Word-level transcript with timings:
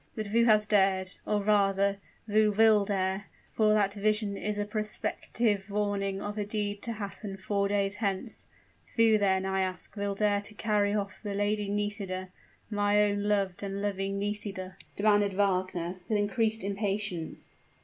"But 0.15 0.25
who 0.25 0.45
has 0.45 0.65
dared 0.65 1.11
or 1.27 1.43
rather, 1.43 1.99
who 2.25 2.51
will 2.51 2.85
dare 2.85 3.27
for 3.51 3.71
that 3.75 3.93
vision 3.93 4.35
is 4.35 4.57
a 4.57 4.65
prospective 4.65 5.69
warning 5.69 6.23
of 6.23 6.39
a 6.39 6.43
deed 6.43 6.81
to 6.81 6.93
happen 6.93 7.37
four 7.37 7.67
days 7.67 7.93
hence 7.97 8.47
who, 8.95 9.19
then, 9.19 9.45
I 9.45 9.61
ask, 9.61 9.95
will 9.95 10.15
dare 10.15 10.41
to 10.41 10.55
carry 10.55 10.95
off 10.95 11.21
the 11.21 11.35
Lady 11.35 11.69
Nisida 11.69 12.29
my 12.71 12.99
own 13.03 13.25
loved 13.25 13.61
and 13.61 13.79
loving 13.79 14.17
Nisida?" 14.17 14.75
demanded 14.95 15.35
Wagner, 15.35 15.99
with 16.09 16.17
increased 16.17 16.63
impatience. 16.63 17.53